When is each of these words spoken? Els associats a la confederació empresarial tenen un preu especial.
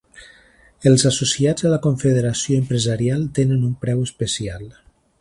Els 0.91 1.05
associats 1.09 1.67
a 1.69 1.75
la 1.75 1.79
confederació 1.85 2.59
empresarial 2.65 3.31
tenen 3.41 3.71
un 3.71 3.81
preu 3.85 4.07
especial. 4.11 4.69